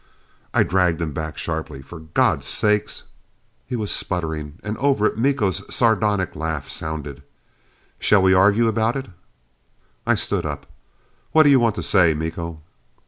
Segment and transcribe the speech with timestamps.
[0.51, 1.83] I dragged him back sharply.
[1.83, 2.89] "For God's sake"
[3.67, 7.21] He was spluttering; and over it Miko's sardonic laugh sounded.
[7.99, 9.09] "Shall we argue about it?"
[10.07, 10.65] I stood up.
[11.33, 12.61] "What do you want to say, Miko?"